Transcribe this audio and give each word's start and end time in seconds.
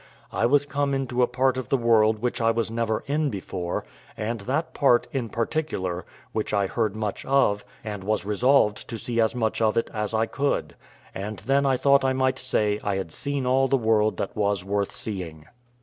I 0.31 0.47
was 0.47 0.65
come 0.65 0.95
into 0.95 1.21
a 1.21 1.27
part 1.27 1.57
of 1.57 1.69
the 1.69 1.77
world 1.77 2.23
which 2.23 2.41
I 2.41 2.49
was 2.49 2.71
never 2.71 3.03
in 3.05 3.29
before, 3.29 3.85
and 4.17 4.39
that 4.39 4.73
part, 4.73 5.07
in 5.11 5.29
particular, 5.29 6.05
which 6.31 6.55
I 6.55 6.65
heard 6.65 6.95
much 6.95 7.23
of, 7.23 7.63
and 7.83 8.03
was 8.03 8.25
resolved 8.25 8.87
to 8.89 8.97
see 8.97 9.21
as 9.21 9.35
much 9.35 9.61
of 9.61 9.77
it 9.77 9.91
as 9.93 10.15
I 10.15 10.25
could: 10.25 10.73
and 11.13 11.37
then 11.45 11.67
I 11.67 11.77
thought 11.77 12.03
I 12.03 12.13
might 12.13 12.39
say 12.39 12.79
I 12.83 12.95
had 12.95 13.11
seen 13.11 13.45
all 13.45 13.67
the 13.67 13.77
world 13.77 14.17
that 14.17 14.35
was 14.35 14.65
worth 14.65 14.91
seeing. 14.91 15.45